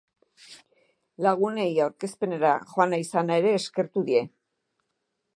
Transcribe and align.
Lagunei 1.25 1.67
aurkezpenera 1.87 2.53
joan 2.71 2.95
izana 2.99 3.37
ere 3.43 3.51
eskertu 3.59 4.03
die. 4.09 4.23